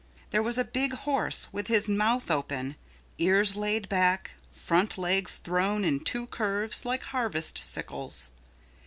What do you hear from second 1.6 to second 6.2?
his mouth open, ears laid back, front legs thrown in